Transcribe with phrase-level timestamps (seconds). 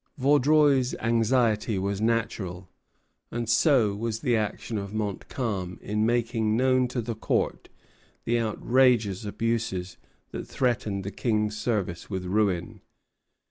[0.17, 2.67] Vaudreuil's anxiety was natural;
[3.29, 7.69] and so was the action of Montcalm in making known to the Court
[8.25, 9.97] the outrageous abuses
[10.31, 12.81] that threatened the King's service with ruin.